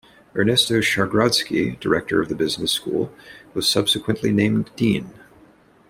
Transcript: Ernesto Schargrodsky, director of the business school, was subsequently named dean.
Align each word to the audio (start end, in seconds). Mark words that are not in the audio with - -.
Ernesto 0.35 0.79
Schargrodsky, 0.81 1.79
director 1.79 2.19
of 2.23 2.27
the 2.27 2.33
business 2.33 2.71
school, 2.71 3.13
was 3.53 3.67
subsequently 3.69 4.31
named 4.31 4.71
dean. 4.75 5.11